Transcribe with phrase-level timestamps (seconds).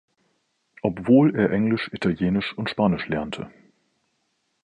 [0.81, 3.51] Obwohl er Englisch, Italienisch und Spanisch lernte.